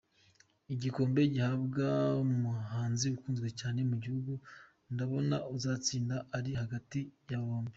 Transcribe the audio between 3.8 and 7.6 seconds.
mu gihugu, ndabona uzatsinda ari hagati y’aba